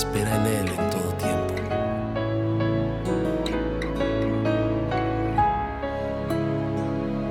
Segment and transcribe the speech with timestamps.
[0.00, 1.54] espera en Él en todo tiempo.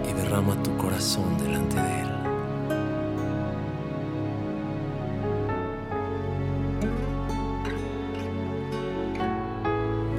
[0.07, 2.09] Y derrama tu corazón delante de Él.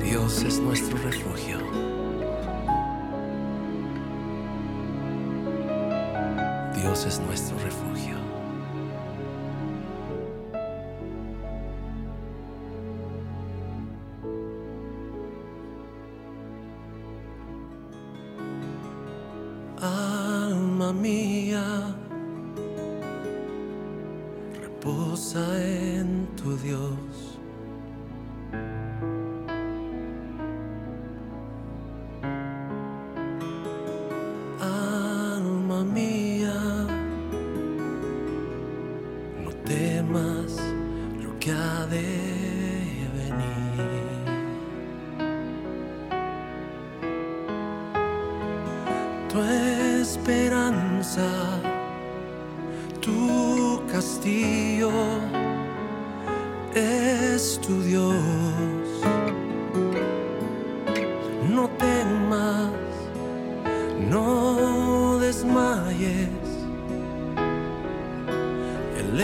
[0.03, 1.59] Dios es nuestro refugio.
[6.75, 8.20] Dios es nuestro refugio.
[57.51, 58.15] es tu Dios.
[61.49, 62.71] No temas,
[64.09, 66.29] no desmayes.
[68.99, 69.21] Él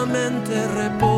[0.00, 1.09] solamente reposo.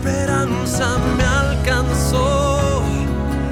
[0.00, 2.82] Esperanza me alcanzó,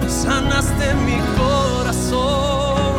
[0.06, 2.94] sanaste mi corazón,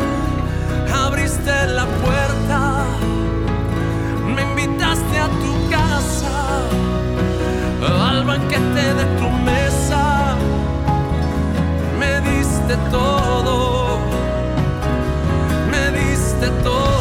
[0.94, 2.84] abriste la puerta,
[4.34, 6.60] me invitaste a tu casa,
[8.08, 10.36] al banquete de tu mesa,
[11.98, 13.98] me diste todo,
[15.72, 16.99] me diste todo.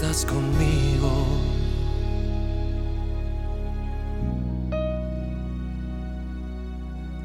[0.00, 1.26] Estás conmigo.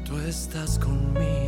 [0.04, 1.43] Tú estás conmigo.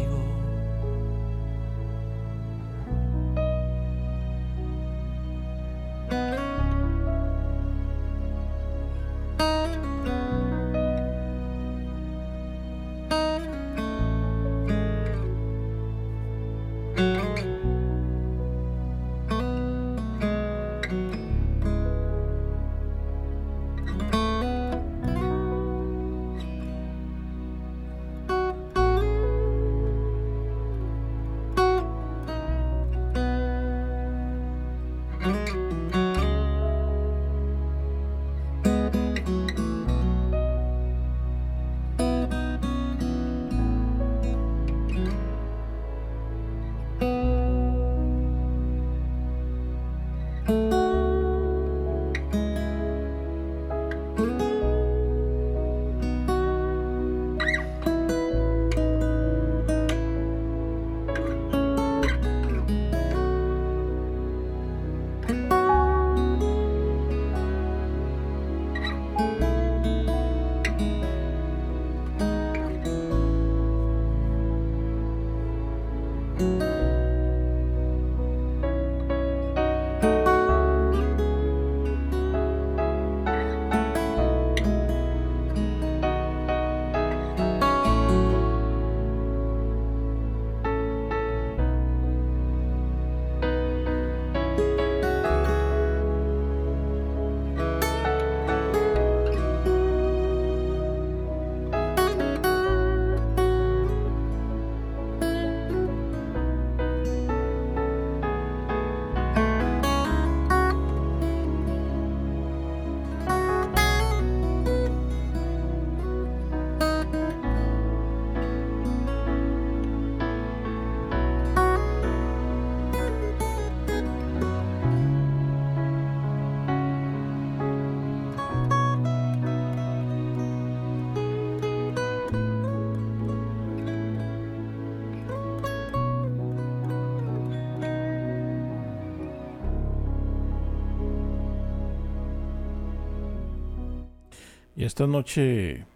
[144.78, 145.87] Y esta noche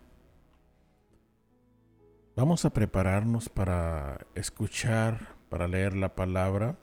[2.35, 6.79] vamos a prepararnos para escuchar, para leer la palabra.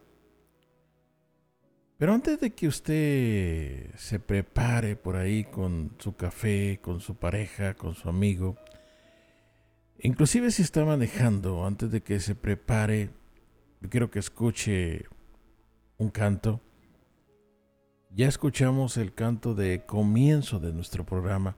[1.98, 7.74] Pero antes de que usted se prepare por ahí con su café, con su pareja,
[7.74, 8.58] con su amigo,
[9.98, 13.10] inclusive si está manejando, antes de que se prepare,
[13.82, 15.06] yo quiero que escuche
[15.98, 16.62] un canto,
[18.12, 21.58] Ya escuchamos el canto de comienzo de nuestro programa,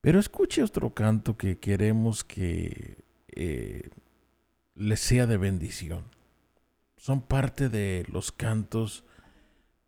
[0.00, 3.90] pero escuche otro canto que queremos que eh,
[4.74, 6.04] le sea de bendición.
[6.96, 9.04] Son parte de los cantos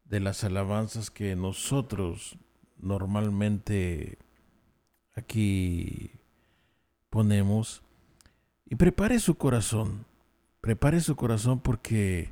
[0.04, 2.36] de las alabanzas que nosotros
[2.78, 4.18] normalmente
[5.14, 6.10] aquí
[7.08, 7.82] ponemos.
[8.66, 10.06] Y prepare su corazón,
[10.60, 12.30] prepare su corazón porque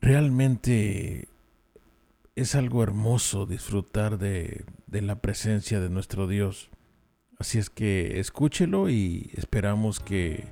[0.00, 1.28] realmente
[2.34, 6.70] es algo hermoso disfrutar de, la presencia de nuestro Dios.
[7.38, 10.44] Así es que escúchelo y esperamos que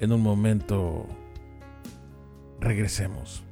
[0.00, 1.06] en un momento
[2.60, 3.42] regresemos.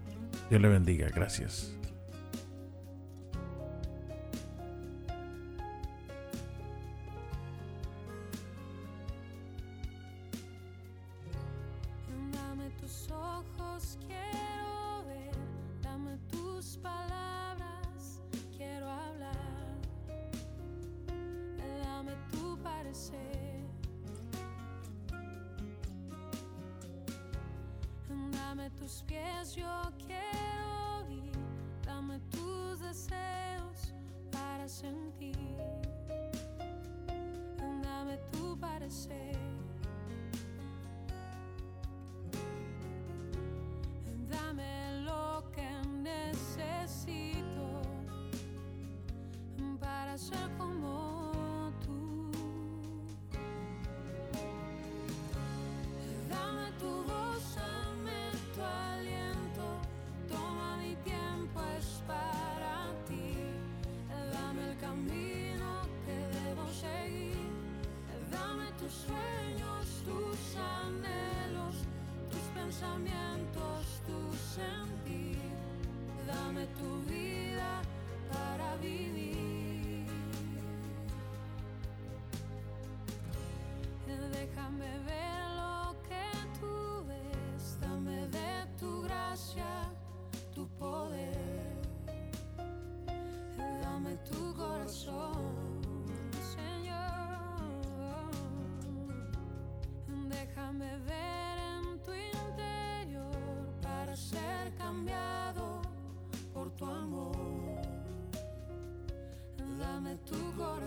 [0.50, 1.08] Dios le bendiga.
[1.08, 1.75] Gracias.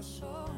[0.01, 0.48] 手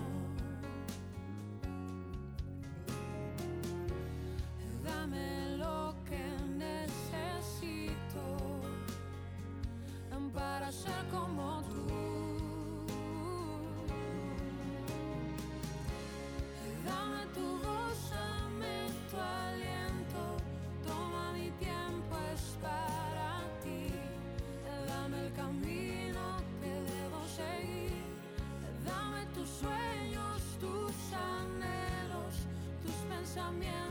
[33.33, 33.90] 上面。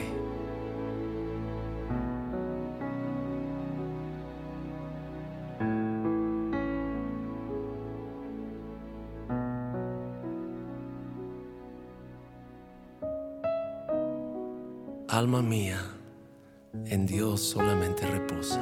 [17.41, 18.61] Solamente reposa,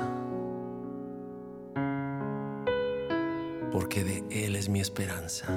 [3.72, 5.48] porque de Él es mi esperanza.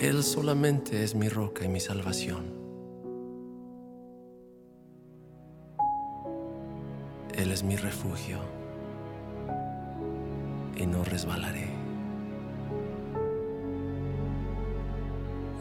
[0.00, 2.60] Él solamente es mi roca y mi salvación.
[7.34, 8.40] Él es mi refugio
[10.76, 11.82] y no resbalaré.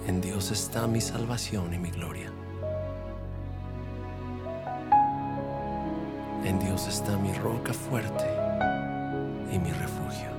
[0.08, 2.34] En Dios está mi salvación y mi gloria.
[6.44, 8.26] En Dios está mi roca fuerte
[9.52, 10.32] y mi refugio.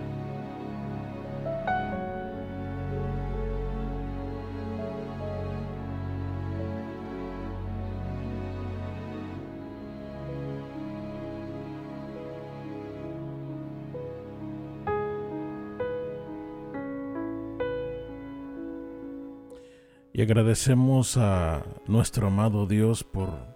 [20.15, 23.52] Y agradecemos a nuestro amado Dios por,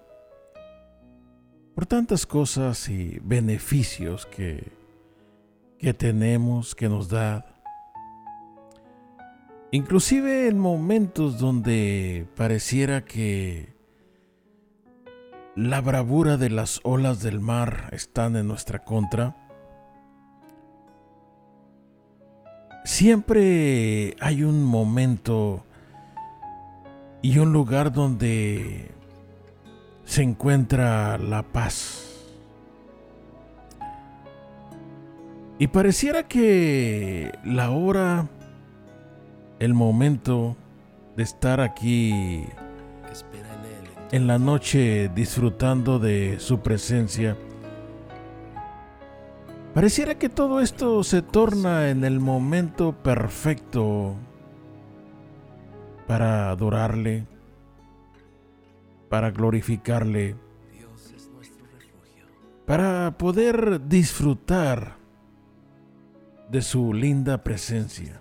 [1.86, 4.72] tantas cosas y beneficios que,
[5.78, 7.46] que tenemos, que nos da.
[9.70, 13.74] Inclusive en momentos donde pareciera que
[15.54, 19.34] la bravura de las olas del mar están en nuestra contra,
[22.84, 25.64] siempre hay un momento
[27.22, 28.95] y un lugar donde
[30.06, 32.04] se encuentra la paz.
[35.58, 38.28] Y pareciera que la hora,
[39.58, 40.56] el momento
[41.16, 42.44] de estar aquí
[44.12, 47.36] en la noche disfrutando de su presencia,
[49.74, 54.14] pareciera que todo esto se torna en el momento perfecto
[56.06, 57.26] para adorarle,
[59.08, 60.36] para glorificarle,
[62.66, 64.96] para poder disfrutar
[66.50, 68.20] de su linda presencia.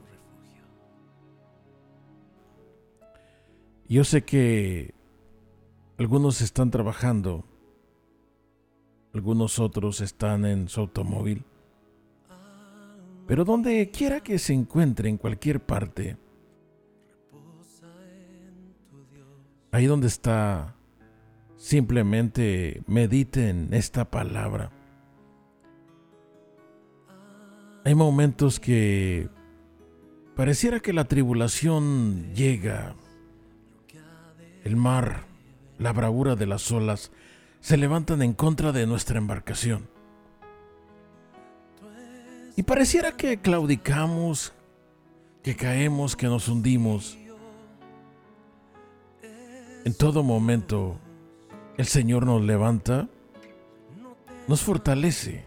[3.88, 4.96] Yo sé que
[5.98, 7.46] algunos están trabajando,
[9.14, 11.46] algunos otros están en su automóvil,
[13.28, 16.18] pero donde quiera que se encuentre en cualquier parte,
[19.72, 20.75] ahí donde está,
[21.66, 24.70] simplemente mediten esta palabra.
[27.84, 29.30] Hay momentos que
[30.36, 32.94] pareciera que la tribulación llega,
[34.64, 35.26] el mar,
[35.80, 37.12] la bravura de las olas
[37.62, 39.90] se levantan en contra de nuestra embarcación.
[42.56, 44.54] Y pareciera que claudicamos,
[45.42, 47.18] que caemos, que nos hundimos.
[49.84, 51.00] En todo momento,
[51.78, 53.08] el Señor nos levanta,
[54.48, 55.46] nos fortalece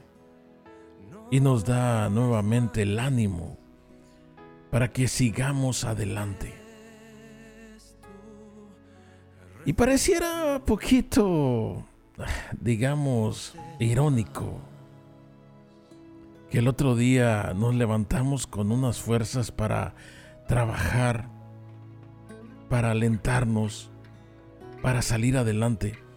[1.30, 3.56] y nos da nuevamente el ánimo
[4.70, 6.54] para que sigamos adelante.
[9.64, 11.84] Y pareciera poquito,
[12.60, 14.60] digamos, irónico
[16.50, 19.94] que el otro día nos levantamos con unas fuerzas para
[20.46, 21.28] trabajar,
[22.70, 23.90] para alentarnos,
[24.82, 26.07] para salir adelante.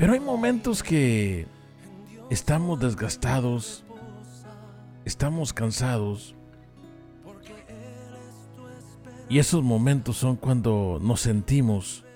[0.00, 1.46] Pero hay momentos que
[2.30, 3.84] estamos desgastados,
[5.04, 6.34] estamos cansados.
[9.28, 12.06] Y esos momentos son cuando nos sentimos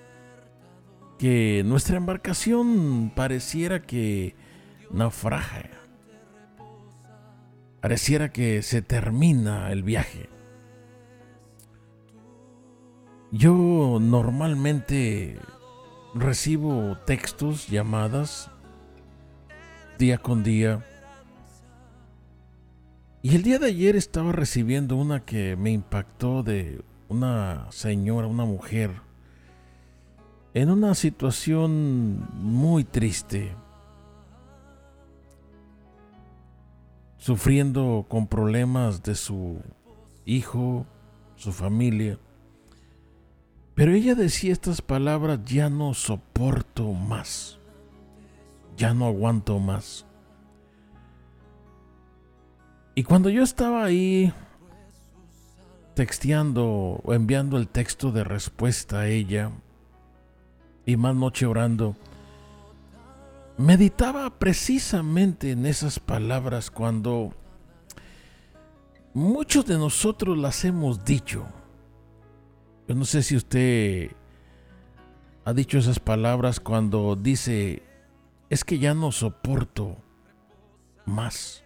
[1.19, 4.33] que nuestra embarcación pareciera que
[4.89, 5.69] naufraga.
[7.81, 10.27] Pareciera que se termina el viaje.
[13.31, 15.37] Yo normalmente
[16.15, 18.49] recibo textos, llamadas,
[19.99, 20.83] día con día.
[23.21, 28.45] Y el día de ayer estaba recibiendo una que me impactó de una señora, una
[28.45, 28.91] mujer,
[30.53, 33.53] en una situación muy triste,
[37.17, 39.59] sufriendo con problemas de su
[40.25, 40.85] hijo,
[41.35, 42.19] su familia.
[43.75, 47.59] Pero ella decía estas palabras, ya no soporto más,
[48.77, 50.05] ya no aguanto más.
[52.95, 54.33] Y cuando yo estaba ahí
[55.93, 56.65] texteando
[57.03, 59.51] o enviando el texto de respuesta a ella,
[60.85, 61.97] y más noche orando,
[63.57, 67.33] meditaba precisamente en esas palabras cuando
[69.13, 71.45] muchos de nosotros las hemos dicho.
[72.87, 74.11] Yo no sé si usted
[75.43, 77.83] ha dicho esas palabras cuando dice,
[78.49, 79.97] es que ya no soporto
[81.05, 81.63] más.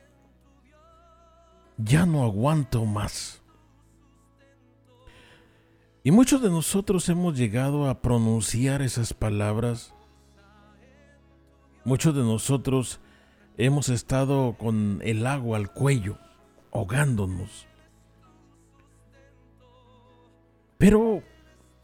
[1.77, 3.41] Ya no aguanto más.
[6.03, 9.93] Y muchos de nosotros hemos llegado a pronunciar esas palabras.
[11.85, 12.99] Muchos de nosotros
[13.57, 16.17] hemos estado con el agua al cuello,
[16.71, 17.68] ahogándonos.
[20.79, 21.21] Pero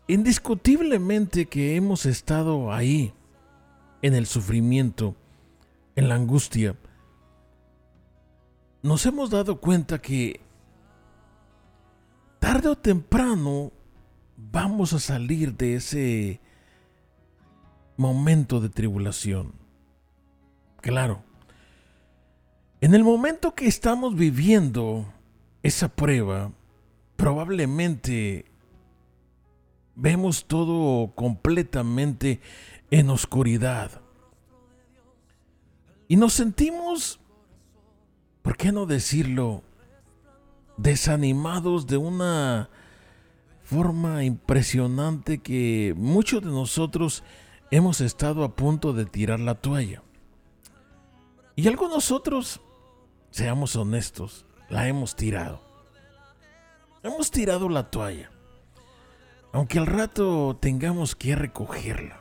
[0.07, 3.13] indiscutiblemente que hemos estado ahí,
[4.01, 5.17] en el sufrimiento,
[5.97, 6.77] en la angustia,
[8.81, 10.39] nos hemos dado cuenta que
[12.39, 13.73] tarde o temprano
[14.37, 16.39] vamos a salir de ese
[17.97, 19.55] momento de tribulación.
[20.79, 21.21] Claro,
[22.79, 25.05] en el momento que estamos viviendo
[25.63, 26.53] esa prueba,
[27.17, 28.54] probablemente
[29.95, 32.41] vemos todo completamente
[32.91, 34.01] en oscuridad.
[36.07, 37.19] Y nos sentimos,
[38.41, 39.63] ¿por qué no decirlo?,
[40.77, 42.69] desanimados de una
[43.63, 47.23] forma impresionante que muchos de nosotros
[47.71, 50.03] hemos estado a punto de tirar la toalla.
[51.55, 52.61] Y algunos otros,
[53.31, 55.61] seamos honestos, la hemos tirado.
[57.01, 58.29] Hemos tirado la toalla.
[59.55, 62.19] Aunque al rato tengamos que recogerla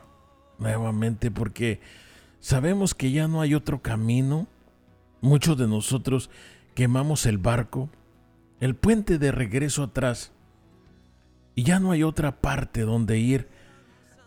[0.57, 1.81] nuevamente porque
[2.39, 4.47] sabemos que ya no hay otro camino.
[5.19, 6.29] Muchos de nosotros
[6.75, 7.89] quemamos el barco,
[8.61, 10.31] el puente de regreso atrás
[11.55, 13.49] y ya no hay otra parte donde ir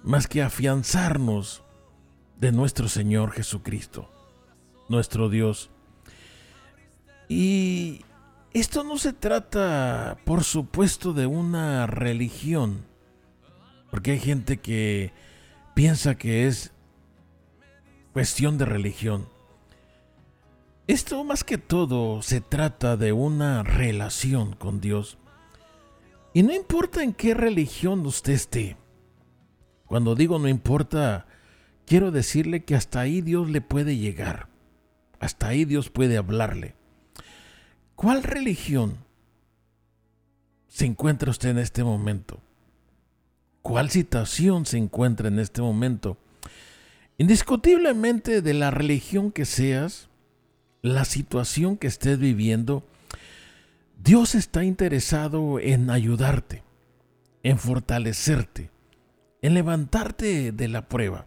[0.02, 1.62] más que afianzarnos
[2.38, 4.12] de nuestro Señor Jesucristo,
[4.90, 5.70] nuestro Dios.
[7.26, 8.04] Y
[8.52, 12.87] esto no se trata, por supuesto, de una religión,
[13.90, 15.12] porque hay gente que
[15.74, 16.72] piensa que es
[18.12, 19.28] cuestión de religión.
[20.86, 25.18] Esto más que todo se trata de una relación con Dios.
[26.32, 28.76] Y no importa en qué religión usted esté.
[29.86, 31.26] Cuando digo no importa,
[31.86, 34.48] quiero decirle que hasta ahí Dios le puede llegar.
[35.20, 36.74] Hasta ahí Dios puede hablarle.
[37.94, 38.98] ¿Cuál religión
[40.68, 42.40] se encuentra usted en este momento?
[43.68, 46.16] ¿Cuál situación se encuentra en este momento?
[47.18, 50.08] Indiscutiblemente de la religión que seas,
[50.80, 52.82] la situación que estés viviendo,
[54.02, 56.62] Dios está interesado en ayudarte,
[57.42, 58.70] en fortalecerte,
[59.42, 61.26] en levantarte de la prueba.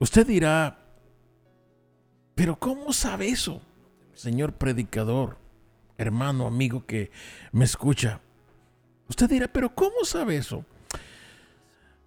[0.00, 0.84] Usted dirá,
[2.34, 3.62] pero ¿cómo sabe eso,
[4.12, 5.38] señor predicador,
[5.96, 7.10] hermano, amigo que
[7.52, 8.20] me escucha?
[9.08, 10.66] Usted dirá, pero ¿cómo sabe eso?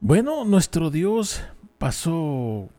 [0.01, 1.41] Bueno, nuestro Dios
[1.77, 2.69] pasó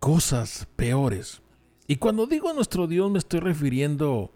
[0.00, 1.40] cosas peores.
[1.86, 4.30] Y cuando digo nuestro Dios me estoy refiriendo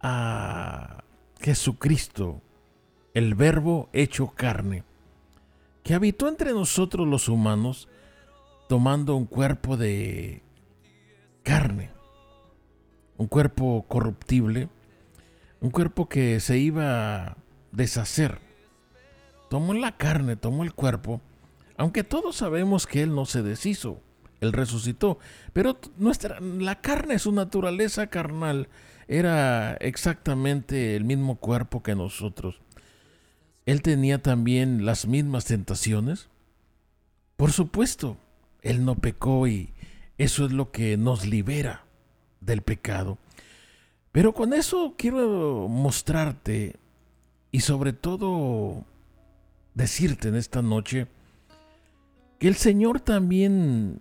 [0.00, 1.02] a
[1.40, 2.40] Jesucristo,
[3.14, 4.84] el verbo hecho carne,
[5.82, 7.88] que habitó entre nosotros los humanos,
[8.68, 10.42] tomando un cuerpo de
[11.42, 11.90] carne,
[13.18, 14.68] un cuerpo corruptible,
[15.60, 17.36] un cuerpo que se iba a
[17.72, 18.43] deshacer.
[19.54, 21.20] Tomó la carne, tomó el cuerpo,
[21.76, 24.00] aunque todos sabemos que Él no se deshizo,
[24.40, 25.20] Él resucitó,
[25.52, 28.68] pero nuestra, la carne, su naturaleza carnal,
[29.06, 32.62] era exactamente el mismo cuerpo que nosotros.
[33.64, 36.30] Él tenía también las mismas tentaciones.
[37.36, 38.16] Por supuesto,
[38.60, 39.72] Él no pecó y
[40.18, 41.84] eso es lo que nos libera
[42.40, 43.18] del pecado.
[44.10, 46.74] Pero con eso quiero mostrarte
[47.52, 48.84] y sobre todo
[49.74, 51.08] decirte en esta noche
[52.38, 54.00] que el Señor también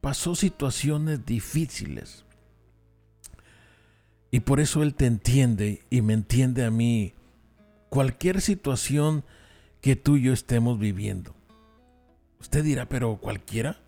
[0.00, 2.24] pasó situaciones difíciles.
[4.30, 7.14] Y por eso Él te entiende y me entiende a mí.
[7.88, 9.24] Cualquier situación
[9.80, 11.34] que tú y yo estemos viviendo.
[12.40, 13.80] Usted dirá, pero cualquiera.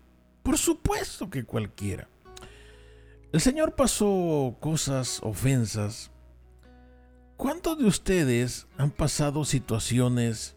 [0.43, 2.09] Por supuesto que cualquiera.
[3.31, 6.11] El Señor pasó cosas, ofensas.
[7.37, 10.55] ¿Cuántos de ustedes han pasado situaciones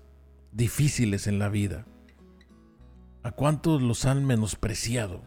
[0.56, 1.86] difíciles en la vida?
[3.22, 5.22] ¿A cuántos los han menospreciado?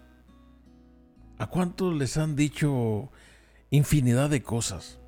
[1.37, 3.11] ¿A cuántos les han dicho
[3.69, 4.99] infinidad de cosas?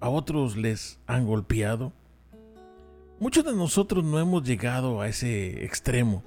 [0.00, 1.92] ¿A otros les han golpeado?
[3.20, 6.22] Muchos de nosotros no hemos llegado a ese extremo,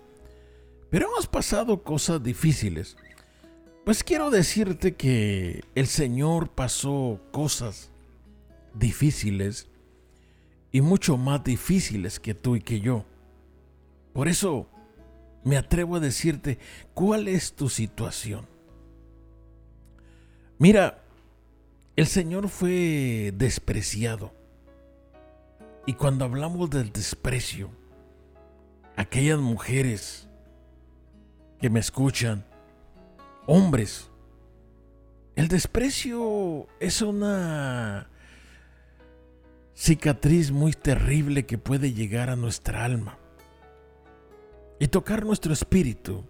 [0.89, 2.97] pero hemos pasado cosas difíciles.
[3.85, 7.91] Pues quiero decirte que el Señor pasó cosas
[8.73, 9.69] difíciles
[10.71, 13.05] y mucho más difíciles que tú y que yo.
[14.13, 14.67] Por eso
[15.43, 16.59] me atrevo a decirte
[16.93, 18.45] cuál es tu situación.
[20.57, 21.03] Mira,
[21.95, 24.33] el Señor fue despreciado.
[25.85, 27.71] Y cuando hablamos del desprecio,
[28.95, 30.27] aquellas mujeres
[31.59, 32.45] que me escuchan,
[33.47, 34.09] hombres,
[35.35, 38.09] el desprecio es una
[39.73, 43.17] cicatriz muy terrible que puede llegar a nuestra alma
[44.81, 46.25] y tocar nuestro espíritu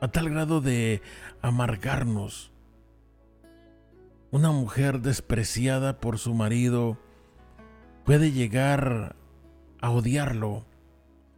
[0.00, 1.00] a tal grado de
[1.42, 2.50] amargarnos
[4.32, 6.98] una mujer despreciada por su marido
[8.04, 9.14] puede llegar
[9.80, 10.64] a odiarlo,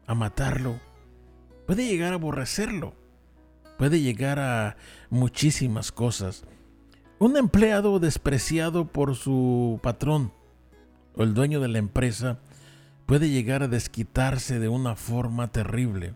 [0.07, 0.81] a matarlo,
[1.67, 2.95] puede llegar a aborrecerlo,
[3.77, 4.79] puede llegar a
[5.11, 6.47] muchísimas cosas.
[7.19, 10.33] Un empleado despreciado por su patrón
[11.15, 12.39] o el dueño de la empresa
[13.09, 16.13] puede llegar a desquitarse de una forma terrible.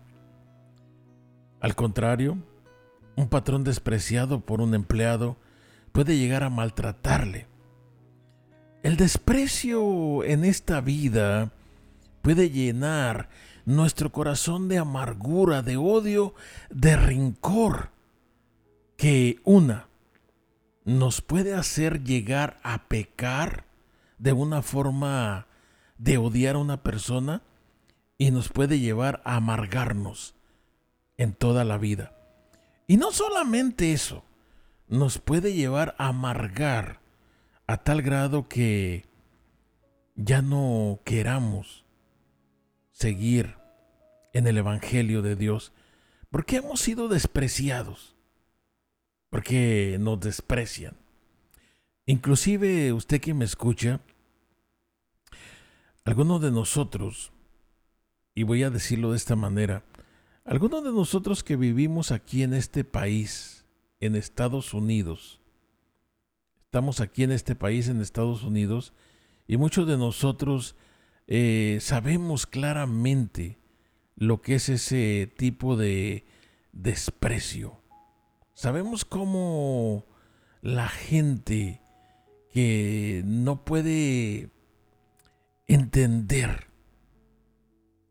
[1.59, 2.37] Al contrario,
[3.15, 5.35] un patrón despreciado por un empleado
[5.91, 7.47] puede llegar a maltratarle.
[8.83, 11.51] El desprecio en esta vida
[12.21, 13.27] puede llenar
[13.65, 16.35] nuestro corazón de amargura, de odio,
[16.69, 17.89] de rencor,
[18.97, 19.87] que una
[20.85, 23.65] nos puede hacer llegar a pecar
[24.19, 25.47] de una forma
[26.03, 27.41] de odiar a una persona
[28.17, 30.35] y nos puede llevar a amargarnos
[31.15, 32.13] en toda la vida.
[32.87, 34.25] Y no solamente eso,
[34.89, 36.99] nos puede llevar a amargar
[37.67, 39.05] a tal grado que
[40.15, 41.85] ya no queramos
[42.91, 43.55] seguir
[44.33, 45.71] en el Evangelio de Dios,
[46.29, 48.17] porque hemos sido despreciados,
[49.29, 50.97] porque nos desprecian.
[52.05, 54.01] Inclusive usted que me escucha,
[56.05, 57.31] algunos de nosotros,
[58.35, 59.85] y voy a decirlo de esta manera,
[60.43, 63.65] algunos de nosotros que vivimos aquí en este país,
[63.99, 65.39] en Estados Unidos,
[66.65, 68.93] estamos aquí en este país, en Estados Unidos,
[69.47, 70.75] y muchos de nosotros
[71.27, 73.59] eh, sabemos claramente
[74.15, 76.25] lo que es ese tipo de
[76.73, 77.81] desprecio.
[78.53, 80.05] Sabemos cómo
[80.61, 81.81] la gente
[82.51, 84.52] que no puede
[85.67, 86.67] entender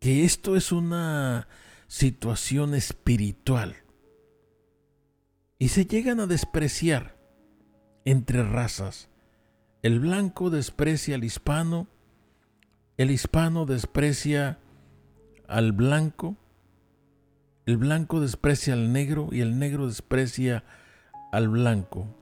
[0.00, 1.48] que esto es una
[1.86, 3.76] situación espiritual
[5.58, 7.16] y se llegan a despreciar
[8.04, 9.08] entre razas.
[9.82, 11.86] El blanco desprecia al hispano,
[12.96, 14.58] el hispano desprecia
[15.46, 16.36] al blanco,
[17.66, 20.64] el blanco desprecia al negro y el negro desprecia
[21.30, 22.16] al blanco.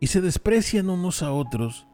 [0.00, 1.86] Y se desprecian unos a otros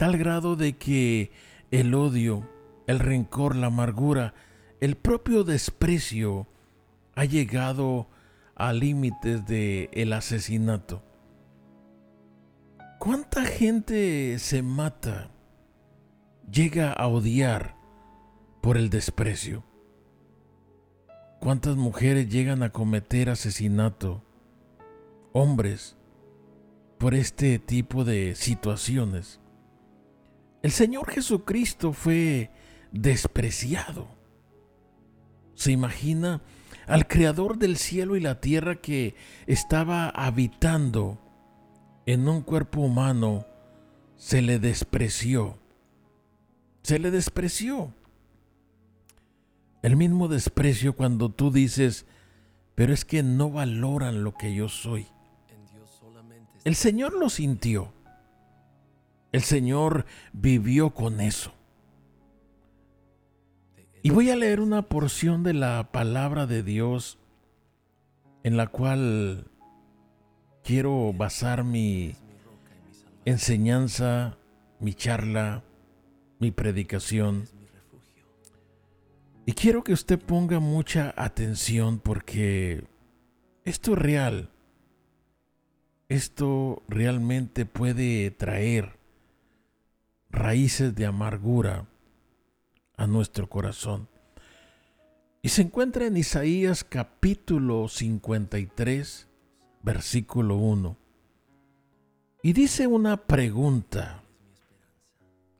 [0.00, 1.30] tal grado de que
[1.70, 2.48] el odio,
[2.86, 4.32] el rencor, la amargura,
[4.80, 6.46] el propio desprecio
[7.14, 8.08] ha llegado
[8.54, 11.02] a límites de el asesinato.
[12.98, 15.32] ¿Cuánta gente se mata,
[16.50, 17.76] llega a odiar
[18.62, 19.64] por el desprecio?
[21.40, 24.24] ¿Cuántas mujeres llegan a cometer asesinato?
[25.34, 25.98] Hombres,
[26.96, 29.40] por este tipo de situaciones.
[30.62, 32.50] El Señor Jesucristo fue
[32.92, 34.08] despreciado.
[35.54, 36.42] ¿Se imagina
[36.86, 39.14] al Creador del cielo y la tierra que
[39.46, 41.18] estaba habitando
[42.04, 43.46] en un cuerpo humano?
[44.16, 45.58] Se le despreció.
[46.82, 47.94] Se le despreció.
[49.82, 52.04] El mismo desprecio cuando tú dices,
[52.74, 55.06] pero es que no valoran lo que yo soy.
[56.64, 57.94] El Señor lo sintió.
[59.32, 61.52] El Señor vivió con eso.
[64.02, 67.18] Y voy a leer una porción de la palabra de Dios
[68.42, 69.50] en la cual
[70.64, 72.16] quiero basar mi
[73.24, 74.38] enseñanza,
[74.80, 75.62] mi charla,
[76.38, 77.46] mi predicación.
[79.46, 82.84] Y quiero que usted ponga mucha atención porque
[83.64, 84.50] esto es real.
[86.08, 88.99] Esto realmente puede traer
[90.30, 91.86] raíces de amargura
[92.96, 94.08] a nuestro corazón.
[95.42, 99.28] Y se encuentra en Isaías capítulo 53,
[99.82, 100.96] versículo 1.
[102.42, 104.22] Y dice una pregunta,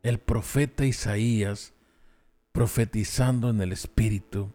[0.02, 1.72] el profeta Isaías
[2.52, 4.52] profetizando en el Espíritu.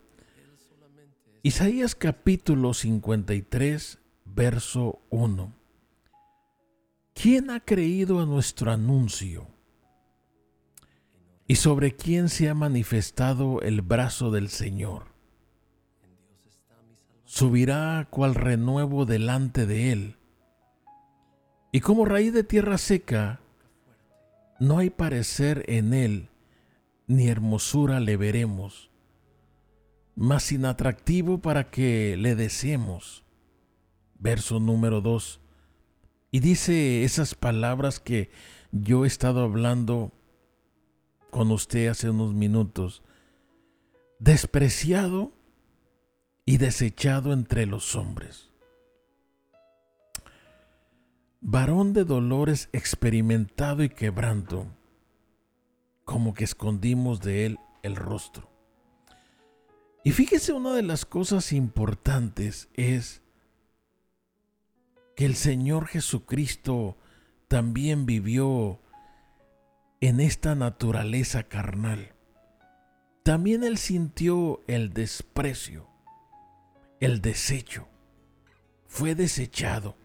[1.44, 5.54] Isaías capítulo 53, verso 1.
[7.14, 9.55] ¿Quién ha creído a nuestro anuncio?
[11.48, 15.08] ¿Y sobre quién se ha manifestado el brazo del Señor?
[17.24, 20.18] Subirá cual renuevo delante de él
[21.76, 23.42] y como raíz de tierra seca,
[24.62, 26.30] no hay parecer en él,
[27.06, 28.92] ni hermosura le veremos,
[30.16, 33.26] mas inatractivo para que le deseemos.
[34.18, 35.42] Verso número 2.
[36.32, 38.30] Y dice esas palabras que
[38.72, 40.14] yo he estado hablando
[41.36, 43.04] con usted hace unos minutos.
[44.20, 45.34] Despreciado
[46.46, 48.56] y desechado entre los hombres
[51.48, 54.66] varón de dolores experimentado y quebranto,
[56.04, 58.50] como que escondimos de él el rostro.
[60.04, 63.22] Y fíjese, una de las cosas importantes es
[65.16, 66.98] que el Señor Jesucristo
[67.48, 68.80] también vivió
[70.02, 72.14] en esta naturaleza carnal.
[73.24, 75.88] También Él sintió el desprecio,
[77.00, 77.88] el desecho.
[78.88, 79.96] Fue desechado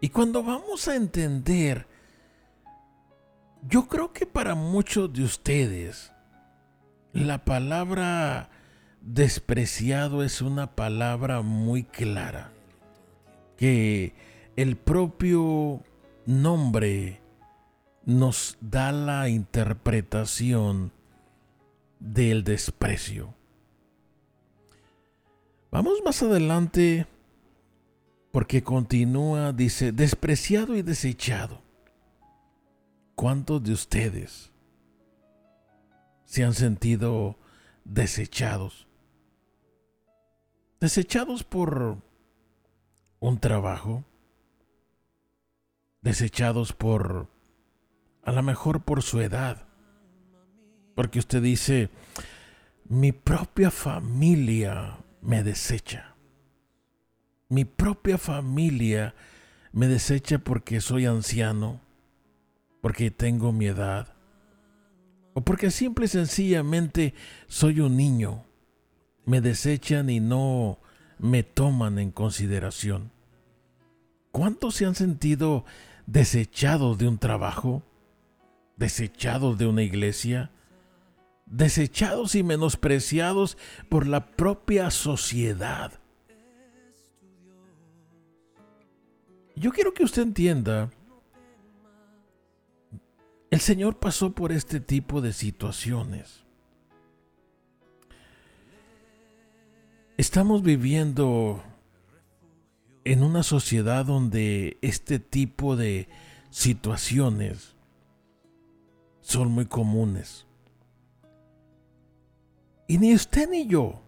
[0.00, 1.86] y cuando vamos a entender,
[3.68, 6.10] yo creo que para muchos de ustedes,
[7.12, 8.48] la palabra
[9.02, 12.50] despreciado es una palabra muy clara,
[13.58, 14.14] que
[14.56, 15.82] el propio
[16.24, 17.20] nombre
[18.04, 20.92] nos da la interpretación
[21.98, 23.34] del desprecio.
[25.70, 27.06] Vamos más adelante
[28.32, 31.62] porque continúa, dice, despreciado y desechado.
[33.14, 34.50] ¿Cuántos de ustedes
[36.24, 37.36] se han sentido
[37.84, 38.86] desechados?
[40.80, 41.98] Desechados por
[43.18, 44.04] un trabajo,
[46.00, 47.28] desechados por,
[48.22, 49.66] a lo mejor por su edad,
[50.94, 51.90] porque usted dice,
[52.88, 56.10] mi propia familia me desecha
[57.50, 59.14] mi propia familia
[59.72, 61.80] me desecha porque soy anciano,
[62.80, 64.14] porque tengo mi edad,
[65.34, 67.12] o porque simple y sencillamente
[67.48, 68.44] soy un niño.
[69.26, 70.78] Me desechan y no
[71.18, 73.10] me toman en consideración.
[74.30, 75.64] ¿Cuántos se han sentido
[76.06, 77.82] desechados de un trabajo?
[78.80, 80.50] ¿Desechados de una iglesia?
[81.44, 83.58] ¿Desechados y menospreciados
[83.90, 85.92] por la propia sociedad?
[89.54, 90.90] Yo quiero que usted entienda,
[93.50, 96.46] el Señor pasó por este tipo de situaciones.
[100.16, 101.62] Estamos viviendo
[103.04, 106.08] en una sociedad donde este tipo de
[106.48, 107.74] situaciones
[109.20, 110.46] son muy comunes.
[112.86, 114.02] Y ni usted ni yo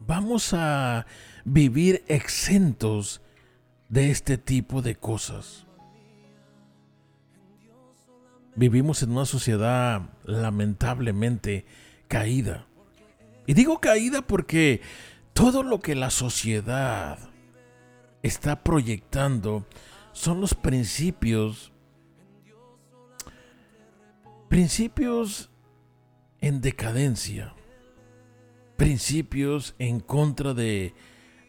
[0.00, 1.06] vamos a
[1.44, 3.22] vivir exentos
[3.88, 5.66] de este tipo de cosas.
[8.54, 11.64] Vivimos en una sociedad lamentablemente
[12.08, 12.66] caída.
[13.46, 14.80] Y digo caída porque
[15.32, 17.18] todo lo que la sociedad
[18.22, 19.66] está proyectando
[20.12, 21.69] son los principios,
[24.50, 25.48] principios
[26.40, 27.54] en decadencia,
[28.76, 30.92] principios en contra de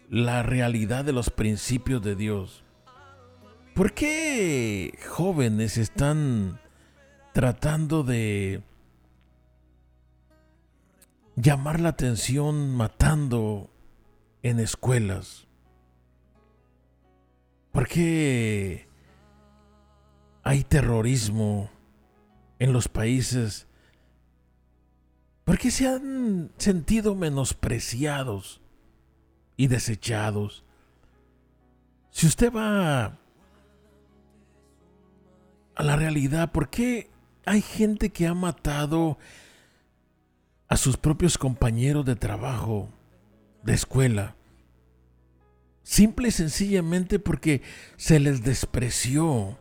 [0.08, 2.64] la realidad de los principios de Dios.
[3.74, 6.62] ¿Por qué jóvenes están
[7.34, 8.62] tratando de
[11.36, 13.72] llamar la atención matando
[14.44, 15.48] en escuelas?
[17.72, 18.88] ¿Por qué
[20.44, 21.72] hay terrorismo
[22.62, 23.68] en los países?
[25.44, 28.62] ¿Por qué se han sentido menospreciados?
[29.62, 30.64] y desechados.
[32.10, 33.20] Si usted va
[35.76, 37.12] a la realidad, ¿por qué
[37.46, 39.20] hay gente que ha matado
[40.68, 42.90] a sus propios compañeros de trabajo,
[43.62, 44.36] de escuela,
[45.84, 47.62] simple y sencillamente porque
[47.98, 49.60] se les despreció,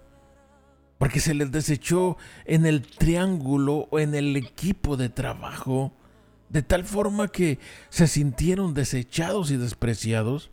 [1.00, 5.94] porque se les desechó en el triángulo o en el equipo de trabajo,
[6.50, 10.50] de tal forma que se sintieron desechados y despreciados.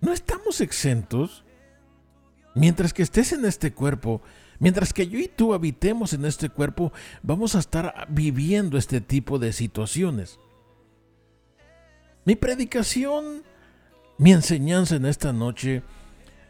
[0.00, 1.44] No estamos exentos.
[2.54, 4.22] Mientras que estés en este cuerpo,
[4.60, 9.38] mientras que yo y tú habitemos en este cuerpo, vamos a estar viviendo este tipo
[9.38, 10.38] de situaciones.
[12.24, 13.42] Mi predicación,
[14.16, 15.82] mi enseñanza en esta noche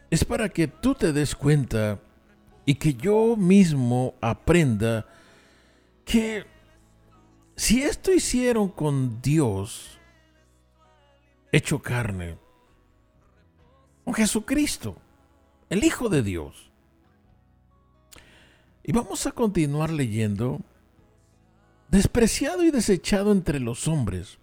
[0.09, 1.99] es para que tú te des cuenta
[2.65, 5.05] y que yo mismo aprenda
[6.05, 6.45] que
[7.55, 9.97] si esto hicieron con Dios,
[11.51, 12.37] hecho carne,
[14.05, 14.97] con Jesucristo,
[15.69, 16.71] el Hijo de Dios.
[18.83, 20.61] Y vamos a continuar leyendo,
[21.89, 24.39] despreciado y desechado entre los hombres,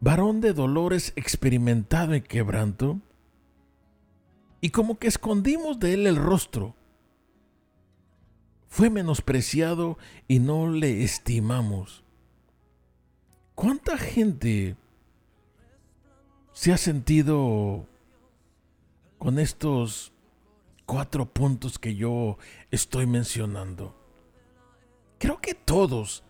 [0.00, 3.00] varón de dolores experimentado en quebranto,
[4.62, 6.74] y como que escondimos de él el rostro,
[8.68, 9.98] fue menospreciado
[10.28, 12.04] y no le estimamos.
[13.54, 14.76] ¿Cuánta gente
[16.52, 17.86] se ha sentido
[19.18, 20.12] con estos
[20.86, 22.38] cuatro puntos que yo
[22.70, 23.94] estoy mencionando?
[25.18, 26.22] Creo que todos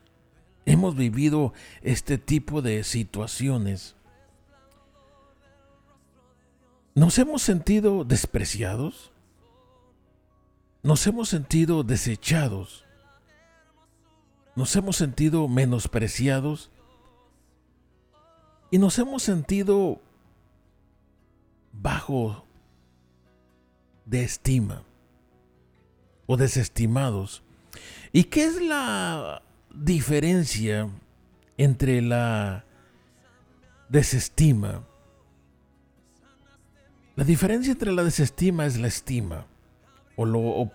[0.66, 1.52] hemos vivido
[1.82, 3.96] este tipo de situaciones.
[6.94, 9.12] ¿Nos hemos sentido despreciados?
[10.82, 12.84] ¿Nos hemos sentido desechados?
[14.56, 16.70] ¿Nos hemos sentido menospreciados?
[18.70, 20.00] Y nos hemos sentido
[21.72, 22.44] bajo
[24.04, 24.82] de estima
[26.26, 27.42] o desestimados.
[28.12, 29.42] ¿Y qué es la
[29.75, 30.89] diferencia
[31.57, 32.64] entre la
[33.89, 34.85] desestima?
[37.16, 39.47] La diferencia entre la desestima es la estima
[40.16, 40.71] o lo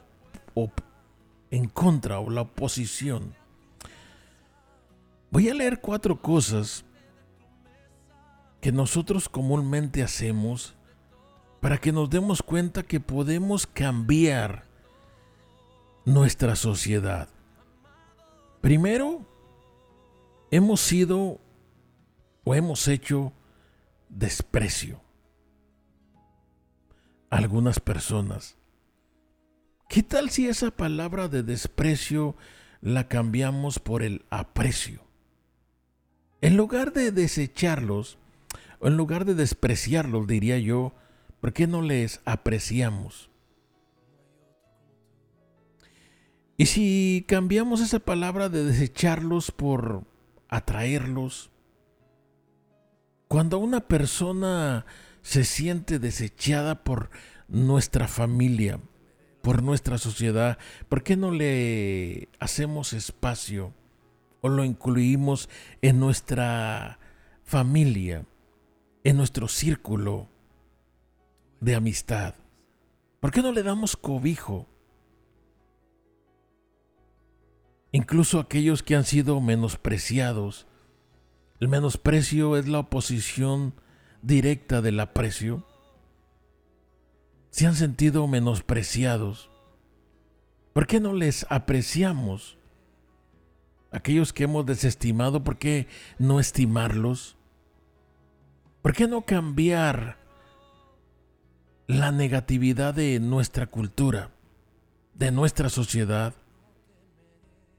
[1.51, 3.33] en contra o la oposición.
[5.31, 6.85] Voy a leer cuatro cosas
[8.61, 10.75] que nosotros comúnmente hacemos
[11.61, 14.65] para que nos demos cuenta que podemos cambiar
[16.05, 17.29] nuestra sociedad.
[18.65, 19.23] Primero,
[20.49, 21.39] hemos sido
[22.43, 23.31] o hemos hecho
[24.09, 25.03] desprecio
[27.29, 28.57] a algunas personas.
[29.87, 32.35] ¿Qué tal si esa palabra de desprecio
[32.81, 35.01] la cambiamos por el aprecio?
[36.41, 38.17] En lugar de desecharlos,
[38.79, 40.91] o en lugar de despreciarlos, diría yo,
[41.39, 43.29] ¿Por qué no les apreciamos?
[46.57, 50.03] Y si cambiamos esa palabra de desecharlos por
[50.47, 51.51] atraerlos,
[53.27, 54.85] cuando una persona
[55.21, 57.09] se siente desechada por
[57.47, 58.79] nuestra familia,
[59.41, 63.73] por nuestra sociedad, ¿por qué no le hacemos espacio
[64.41, 65.49] o lo incluimos
[65.81, 66.99] en nuestra
[67.43, 68.25] familia,
[69.03, 70.29] en nuestro círculo?
[71.59, 72.35] de amistad?
[73.19, 74.67] ¿Por qué no le damos cobijo?
[77.95, 80.67] Incluso aquellos que han sido menospreciados.
[81.61, 83.73] El menosprecio es la oposición
[84.21, 85.65] directa del aprecio.
[87.51, 89.49] Se han sentido menospreciados.
[90.73, 92.57] ¿Por qué no les apreciamos?
[93.91, 95.87] Aquellos que hemos desestimado, ¿por qué
[96.19, 97.37] no estimarlos?
[98.81, 100.17] ¿Por qué no cambiar
[101.87, 104.31] la negatividad de nuestra cultura,
[105.13, 106.33] de nuestra sociedad?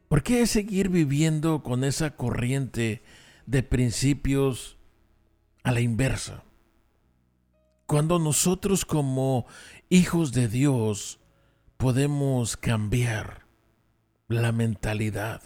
[0.08, 3.02] ¿Por qué seguir viviendo con esa corriente
[3.46, 4.76] de principios
[5.64, 6.44] a la inversa?
[7.86, 9.46] Cuando nosotros como
[9.88, 11.18] hijos de Dios
[11.76, 13.46] podemos cambiar
[14.28, 15.42] la mentalidad.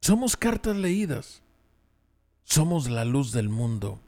[0.00, 1.42] Somos cartas leídas.
[2.44, 4.00] Somos la luz del mundo.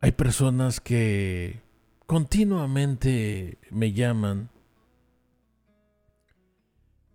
[0.00, 1.60] Hay personas que
[2.08, 4.48] continuamente me llaman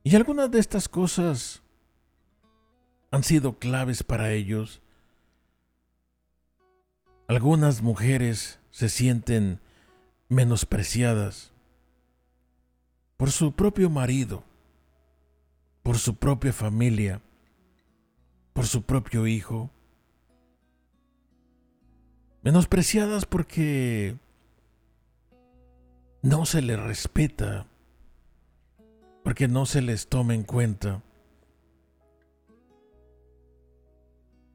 [0.03, 1.63] y algunas de estas cosas
[3.09, 4.83] han sido claves para ellos.
[7.27, 9.59] Algunas mujeres se sienten
[10.29, 11.51] menospreciadas
[13.17, 14.43] por su propio marido,
[15.81, 17.19] por su propia familia,
[18.53, 19.71] por su propio hijo
[22.43, 24.17] menospreciadas porque
[26.23, 27.67] no se les respeta,
[29.23, 31.03] porque no se les toma en cuenta.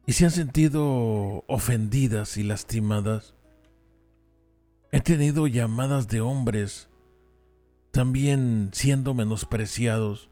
[0.06, 3.34] Y se han sentido ofendidas y lastimadas.
[4.90, 6.88] He tenido llamadas de hombres
[7.90, 10.30] también siendo menospreciados.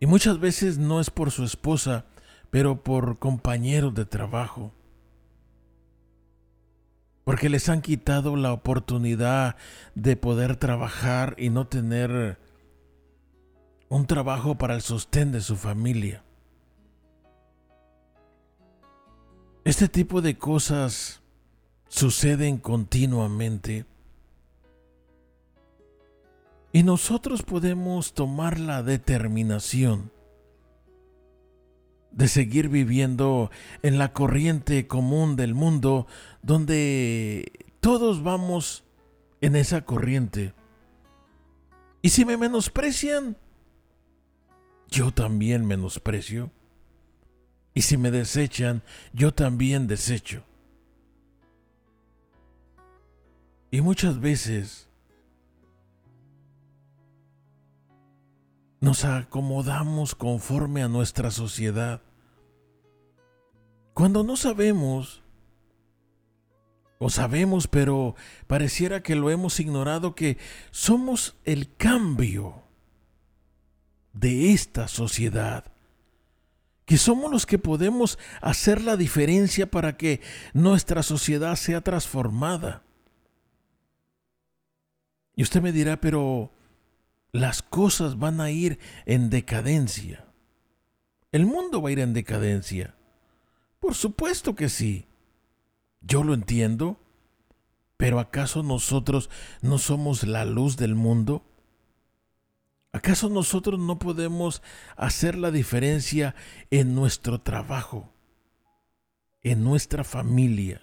[0.00, 2.06] Y muchas veces no es por su esposa,
[2.50, 4.72] pero por compañeros de trabajo.
[7.24, 9.56] Porque les han quitado la oportunidad
[9.94, 12.38] de poder trabajar y no tener
[13.88, 16.22] un trabajo para el sostén de su familia.
[19.64, 21.22] Este tipo de cosas
[21.88, 23.86] suceden continuamente.
[26.72, 30.10] Y nosotros podemos tomar la determinación
[32.14, 33.50] de seguir viviendo
[33.82, 36.06] en la corriente común del mundo
[36.42, 38.84] donde todos vamos
[39.40, 40.54] en esa corriente.
[42.02, 43.36] Y si me menosprecian,
[44.88, 46.50] yo también menosprecio.
[47.74, 50.44] Y si me desechan, yo también desecho.
[53.72, 54.83] Y muchas veces
[58.84, 62.02] nos acomodamos conforme a nuestra sociedad.
[63.94, 65.22] Cuando no sabemos,
[66.98, 68.14] o sabemos, pero
[68.46, 70.36] pareciera que lo hemos ignorado, que
[70.70, 72.62] somos el cambio
[74.12, 75.64] de esta sociedad,
[76.84, 80.20] que somos los que podemos hacer la diferencia para que
[80.52, 82.82] nuestra sociedad sea transformada.
[85.36, 86.52] Y usted me dirá, pero
[87.34, 90.24] las cosas van a ir en decadencia.
[91.32, 92.94] El mundo va a ir en decadencia.
[93.80, 95.08] Por supuesto que sí.
[96.00, 97.00] Yo lo entiendo.
[97.96, 99.30] Pero ¿acaso nosotros
[99.62, 101.44] no somos la luz del mundo?
[102.92, 104.62] ¿Acaso nosotros no podemos
[104.96, 106.36] hacer la diferencia
[106.70, 108.12] en nuestro trabajo,
[109.42, 110.82] en nuestra familia,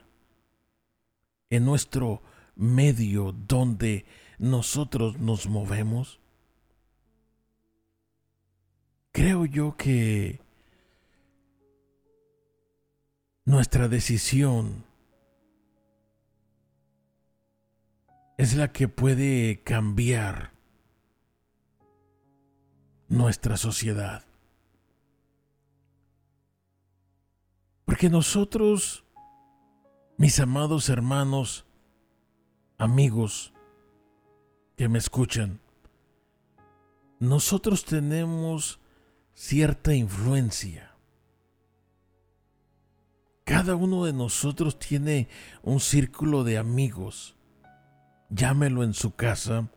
[1.50, 2.22] en nuestro
[2.56, 4.06] medio donde
[4.38, 6.21] nosotros nos movemos?
[9.12, 10.40] Creo yo que
[13.46, 14.86] nuestra decisión
[18.38, 20.52] es la que puede cambiar
[23.08, 24.26] nuestra sociedad.
[27.86, 29.04] Porque nosotros,
[30.18, 31.66] mis amados hermanos,
[32.78, 33.54] amigos
[34.78, 35.60] que me escuchan,
[37.20, 38.81] nosotros tenemos
[39.42, 40.92] cierta influencia.
[43.44, 45.30] Cada uno de nosotros tiene
[45.64, 47.36] un círculo de amigos.
[48.30, 49.68] Llámelo en su casa,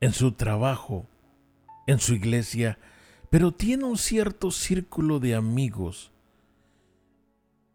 [0.00, 1.08] en su trabajo,
[1.86, 2.78] en su iglesia,
[3.30, 6.12] pero tiene un cierto círculo de amigos.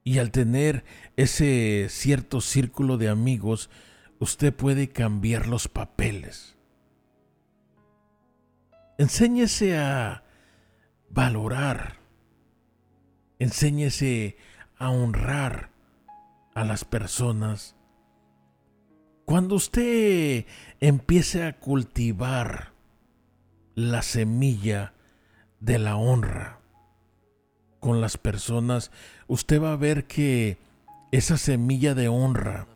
[0.03, 0.86] Y al tener
[1.18, 3.72] ese cierto círculo de amigos,
[4.20, 6.55] usted puede cambiar los papeles.
[8.99, 10.24] Enséñese a
[11.12, 11.97] valorar,
[13.39, 14.38] enséñese
[14.78, 15.70] a honrar
[16.53, 17.76] a las personas.
[19.26, 20.45] Cuando usted
[20.80, 22.74] empiece a cultivar
[23.76, 24.93] la semilla
[25.60, 26.60] de la honra
[27.80, 28.91] con las personas,
[29.28, 30.57] usted va a ver que
[31.12, 32.68] esa semilla de honra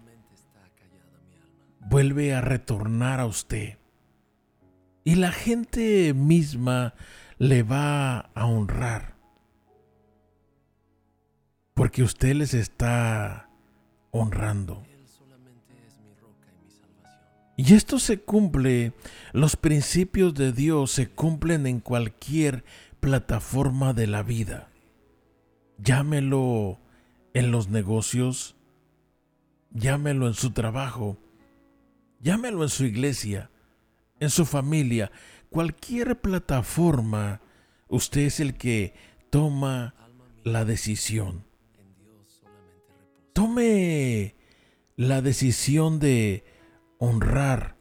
[1.80, 3.78] vuelve a retornar a usted.
[5.04, 6.94] Y la gente misma
[7.44, 9.18] le va a honrar.
[11.74, 13.50] Porque usted les está
[14.12, 14.82] honrando.
[17.58, 18.94] Y esto se cumple,
[19.34, 22.64] los principios de Dios se cumplen en cualquier
[23.02, 24.70] plataforma de la vida.
[25.78, 26.80] Llámelo
[27.34, 28.56] en los negocios,
[29.70, 31.18] llámelo en su trabajo,
[32.22, 33.52] llámelo en su iglesia,
[34.22, 35.12] en su familia,
[35.54, 37.40] cualquier plataforma,
[37.88, 38.96] usted es el que
[39.30, 39.94] toma
[40.44, 41.46] la decisión.
[43.34, 44.36] Tome
[44.96, 46.44] la decisión de
[46.98, 47.78] honrar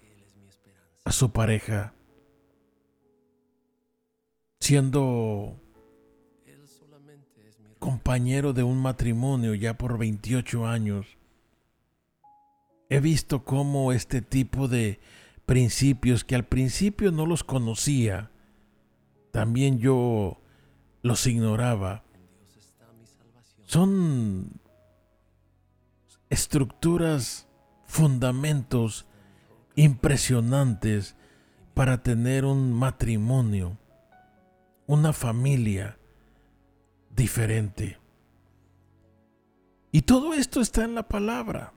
[1.05, 1.95] a su pareja,
[4.61, 5.59] siendo
[7.79, 11.07] compañero de un matrimonio ya por 28 años.
[12.91, 15.01] He visto cómo este tipo de
[15.53, 18.31] principios que al principio no los conocía,
[19.33, 20.41] también yo
[21.03, 22.05] los ignoraba.
[23.67, 24.63] Son
[26.31, 27.49] estructuras,
[27.85, 29.05] fundamentos
[29.77, 31.17] impresionantes
[31.75, 33.77] para tener un matrimonio,
[34.87, 35.99] una familia
[37.15, 37.99] diferente.
[39.91, 41.75] Y todo esto está en la palabra.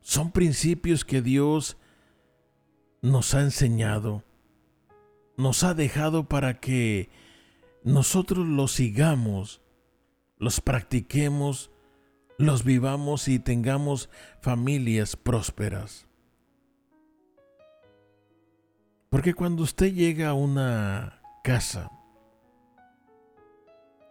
[0.00, 1.76] Son principios que Dios
[3.02, 4.24] nos ha enseñado,
[5.36, 7.10] nos ha dejado para que
[7.82, 9.62] nosotros los sigamos,
[10.36, 11.70] los practiquemos,
[12.36, 16.06] los vivamos y tengamos familias prósperas.
[19.08, 21.90] Porque cuando usted llega a una casa,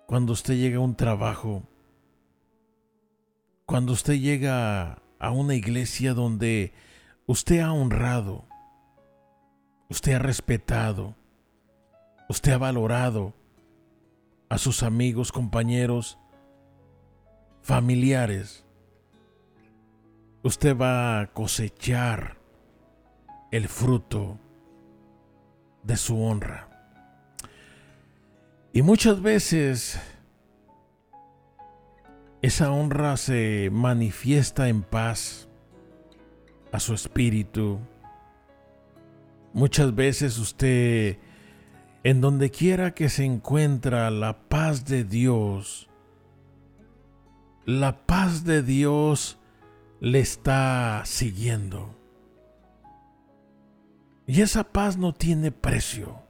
[0.08, 1.64] cuando usted llega a un trabajo,
[3.66, 6.74] cuando usted llega a una iglesia donde
[7.28, 8.49] usted ha honrado,
[9.90, 11.16] usted ha respetado,
[12.30, 13.34] usted ha valorado
[14.50, 16.18] a sus amigos, compañeros,
[17.62, 18.66] familiares,
[20.44, 22.38] usted va a cosechar
[23.52, 24.40] el fruto
[25.84, 26.68] de su honra.
[28.72, 30.00] Y muchas veces
[32.42, 35.50] esa honra se manifiesta en paz
[36.72, 37.80] a su espíritu.
[39.54, 41.18] Muchas veces usted,
[42.04, 45.90] en donde quiera que se encuentra la paz de Dios,
[47.66, 49.38] la paz de Dios
[50.00, 51.96] le está siguiendo.
[54.28, 56.22] Y esa paz no tiene precio.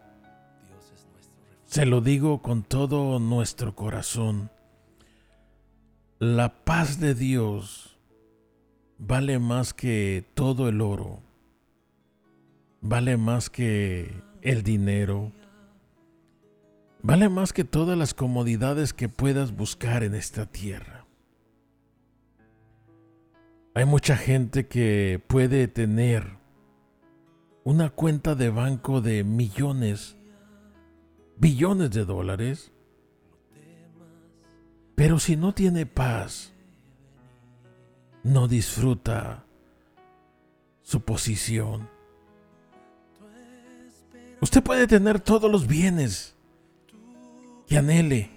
[1.65, 4.49] Se lo digo con todo nuestro corazón.
[6.17, 7.97] La paz de Dios
[8.97, 11.29] vale más que todo el oro.
[12.82, 15.32] Vale más que el dinero.
[17.02, 21.06] Vale más que todas las comodidades que puedas buscar en esta tierra.
[23.74, 26.38] Hay mucha gente que puede tener
[27.64, 30.18] una cuenta de banco de millones,
[31.38, 32.72] billones de dólares.
[34.96, 36.54] Pero si no tiene paz,
[38.24, 39.46] no disfruta
[40.82, 41.99] su posición.
[44.42, 46.36] Usted puede tener todos los bienes
[47.68, 48.30] que anhele,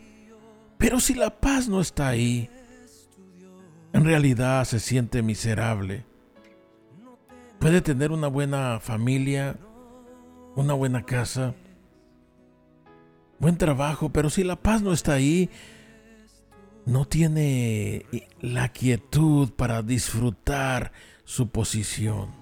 [0.78, 2.50] pero si la paz no está ahí,
[3.92, 6.04] en realidad se siente miserable
[7.62, 9.56] Puede tener una buena familia,
[10.56, 11.54] una buena casa,
[13.38, 15.48] buen trabajo, pero si la paz no está ahí,
[16.86, 18.04] no tiene
[18.40, 20.90] la quietud para disfrutar
[21.22, 22.41] su posición.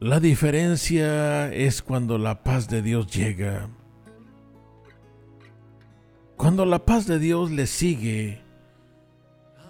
[0.00, 3.68] La diferencia es cuando la paz de Dios llega.
[6.38, 8.40] Cuando la paz de Dios le sigue,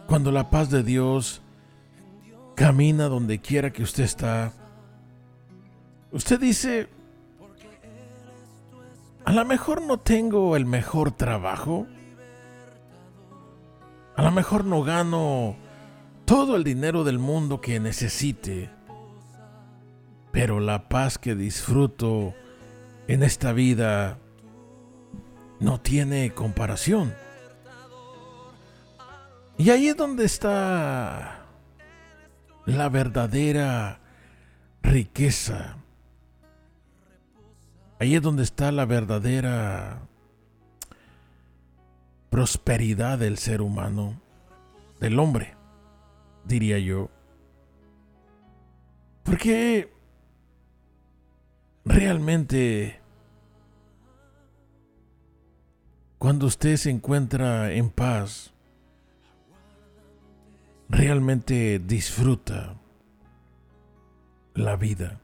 [0.06, 1.42] cuando la paz de Dios
[2.54, 4.52] camina donde quiera que usted está,
[6.12, 6.88] usted dice,
[9.24, 11.88] a lo mejor no tengo el mejor trabajo,
[14.14, 15.56] a lo mejor no gano
[16.24, 18.70] todo el dinero del mundo que necesite,
[20.32, 22.34] pero la paz que disfruto
[23.08, 24.18] en esta vida
[25.58, 27.14] no tiene comparación.
[29.58, 31.44] Y ahí es donde está
[32.64, 34.00] la verdadera
[34.82, 35.76] riqueza.
[37.98, 40.00] Ahí es donde está la verdadera
[42.30, 44.18] prosperidad del ser humano,
[45.00, 45.56] del hombre,
[46.44, 47.10] diría yo.
[49.24, 49.92] Porque
[51.90, 53.00] realmente
[56.18, 58.52] cuando usted se encuentra en paz,
[60.88, 62.76] realmente disfruta
[64.54, 65.18] la vida.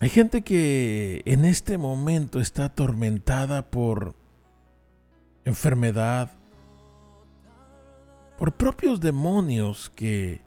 [0.00, 4.16] Hay gente que en este momento está atormentada por
[5.44, 6.32] enfermedad,
[8.36, 10.40] por propios demonios que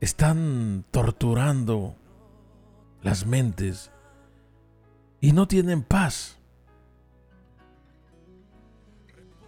[0.00, 1.96] están torturando
[3.02, 3.90] las mentes
[5.20, 6.38] y no tienen paz.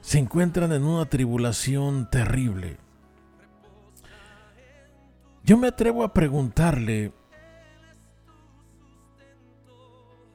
[0.05, 2.77] se encuentran en una tribulación terrible.
[5.45, 7.11] Yo me atrevo a preguntarle,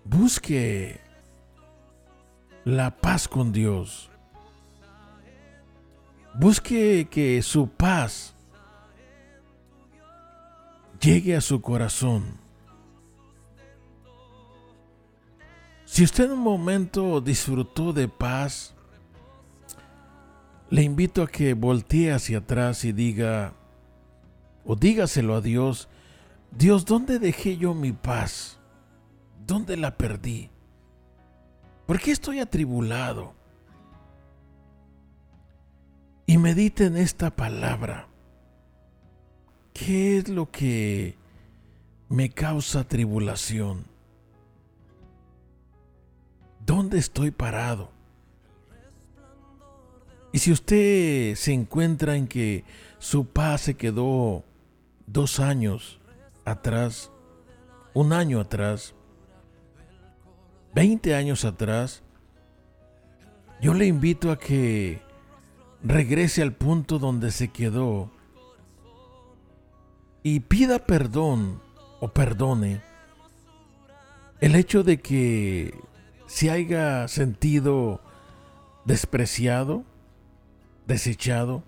[0.03, 0.99] busque
[2.65, 4.09] la paz con Dios.
[6.33, 8.33] Busque que su paz
[10.99, 12.39] llegue a su corazón.
[15.91, 18.75] Si usted en un momento disfrutó de paz,
[20.69, 23.55] le invito a que voltee hacia atrás y diga,
[24.63, 25.89] o dígaselo a Dios,
[26.51, 28.59] Dios, ¿dónde dejé yo mi paz?
[29.47, 30.51] ¿Dónde la perdí?
[31.87, 33.33] ¿Por qué estoy atribulado?
[36.27, 38.07] Y medite en esta palabra.
[39.73, 41.17] ¿Qué es lo que
[42.09, 43.88] me causa tribulación?
[46.69, 47.89] ¿Dónde estoy parado?
[50.31, 52.63] Y si usted se encuentra en que
[52.99, 54.43] su paz se quedó
[55.07, 55.99] dos años
[56.45, 57.09] atrás,
[57.95, 58.93] un año atrás,
[60.75, 62.03] 20 años atrás,
[63.59, 65.01] yo le invito a que
[65.81, 68.11] regrese al punto donde se quedó
[70.21, 71.63] y pida perdón
[71.99, 72.83] o perdone
[74.39, 75.88] el hecho de que
[76.29, 78.01] se haya sentido
[78.85, 79.83] despreciado,
[80.85, 81.63] desechado,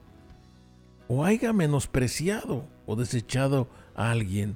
[1.07, 4.55] o haya menospreciado o desechado a alguien.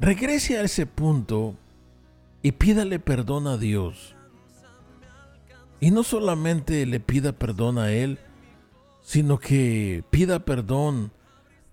[0.00, 1.54] Regrese a ese punto
[2.42, 4.16] y pídale perdón a Dios.
[5.78, 8.18] Y no solamente le pida perdón a Él,
[9.02, 11.12] sino que pida perdón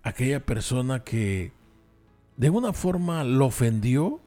[0.03, 1.51] a aquella persona que
[2.37, 4.22] de una forma lo ofendió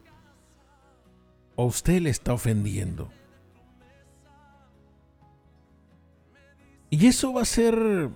[1.57, 3.11] o usted le está ofendiendo.
[6.89, 8.09] Y eso va a ser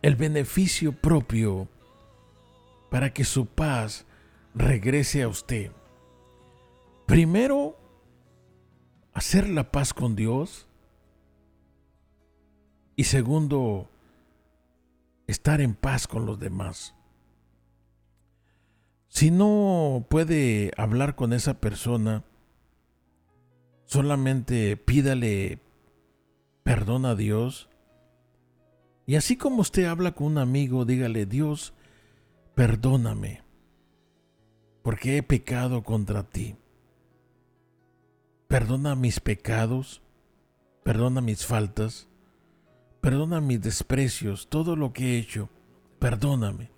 [0.00, 1.68] el beneficio propio
[2.90, 4.06] para que su paz
[4.54, 5.72] regrese a usted.
[7.06, 7.76] Primero,
[9.12, 10.66] hacer la paz con Dios.
[12.96, 13.90] Y segundo,
[15.26, 16.94] estar en paz con los demás.
[19.18, 22.22] Si no puede hablar con esa persona,
[23.84, 25.58] solamente pídale
[26.62, 27.68] perdón a Dios.
[29.06, 31.74] Y así como usted habla con un amigo, dígale, Dios,
[32.54, 33.42] perdóname,
[34.84, 36.54] porque he pecado contra ti.
[38.46, 40.00] Perdona mis pecados,
[40.84, 42.06] perdona mis faltas,
[43.00, 45.48] perdona mis desprecios, todo lo que he hecho,
[45.98, 46.77] perdóname.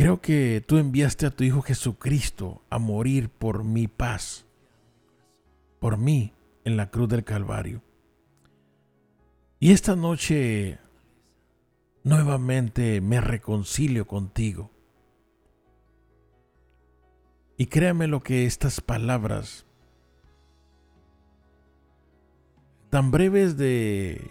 [0.00, 4.46] Creo que tú enviaste a tu Hijo Jesucristo a morir por mi paz,
[5.78, 6.32] por mí
[6.64, 7.82] en la cruz del Calvario.
[9.58, 10.78] Y esta noche
[12.02, 14.70] nuevamente me reconcilio contigo.
[17.58, 19.66] Y créame lo que estas palabras
[22.88, 24.26] tan breves de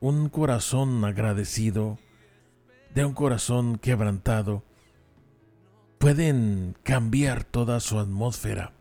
[0.00, 2.00] un corazón agradecido,
[2.92, 4.64] de un corazón quebrantado,
[6.02, 8.72] pueden cambiar toda su atmósfera.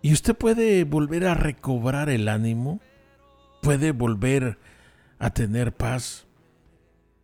[0.00, 2.80] Y usted puede volver a recobrar el ánimo,
[3.60, 4.58] puede volver
[5.18, 6.24] a tener paz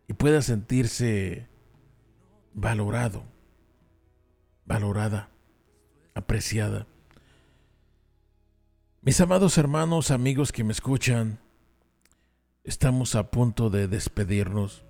[0.09, 1.49] y pueda sentirse
[2.53, 3.25] valorado,
[4.67, 5.31] valorada,
[6.15, 6.87] apreciada.
[9.01, 11.41] Mis amados hermanos, amigos que me escuchan,
[12.63, 14.85] estamos a punto de despedirnos.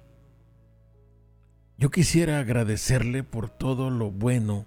[1.81, 4.67] Yo quisiera agradecerle por todo lo bueno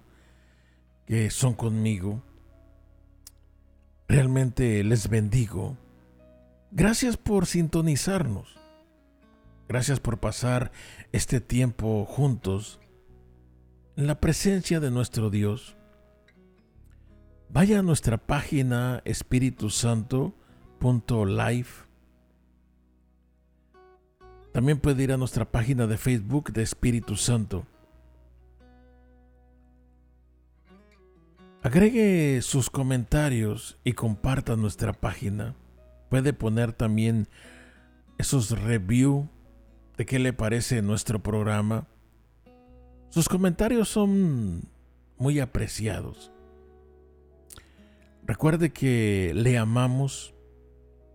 [1.06, 2.24] que son conmigo.
[4.08, 5.78] Realmente les bendigo.
[6.72, 8.56] Gracias por sintonizarnos.
[9.68, 10.72] Gracias por pasar
[11.12, 12.80] este tiempo juntos
[13.96, 15.76] en la presencia de nuestro Dios.
[17.48, 21.84] Vaya a nuestra página espiritusanto.life.
[24.54, 27.66] También puede ir a nuestra página de Facebook de Espíritu Santo.
[31.60, 35.56] Agregue sus comentarios y comparta nuestra página.
[36.08, 37.26] Puede poner también
[38.16, 39.26] esos reviews
[39.96, 41.88] de qué le parece nuestro programa.
[43.08, 44.68] Sus comentarios son
[45.18, 46.30] muy apreciados.
[48.24, 50.32] Recuerde que le amamos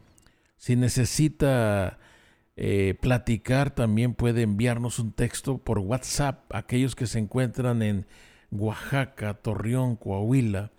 [0.56, 1.99] si necesita
[2.56, 8.06] eh, platicar, también puede enviarnos un texto por WhatsApp, aquellos que se encuentran en
[8.50, 10.70] Oaxaca, Torreón, Coahuila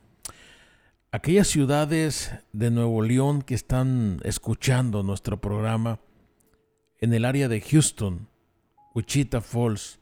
[1.11, 5.99] aquellas ciudades de Nuevo León que están escuchando nuestro programa,
[6.99, 8.29] en el área de Houston,
[8.95, 9.99] Wichita Falls,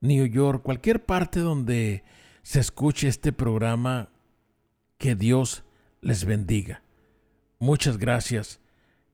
[0.00, 2.02] New York, cualquier parte donde
[2.42, 4.08] se escuche este programa,
[4.98, 5.64] que Dios
[6.00, 6.82] les bendiga.
[7.58, 8.59] Muchas gracias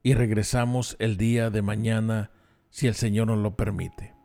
[0.07, 2.31] y regresamos el día de mañana
[2.71, 4.16] si el Señor nos lo permite.